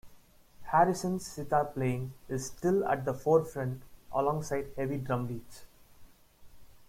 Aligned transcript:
Harrison's 0.63 1.27
sitar 1.27 1.63
playing 1.63 2.13
is 2.27 2.47
still 2.47 2.83
at 2.87 3.05
the 3.05 3.13
forefront, 3.13 3.83
alongside 4.11 4.71
heavy 4.75 4.97
drumbeats. 4.97 5.65